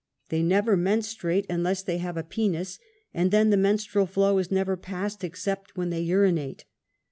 [0.29, 2.79] They never menstruate unless they have a.^ penis,
[3.13, 6.65] and then the menstrual fluid is never passed,] except when they urinate.